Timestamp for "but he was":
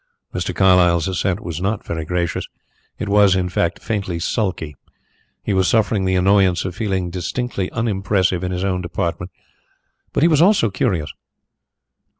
10.11-10.41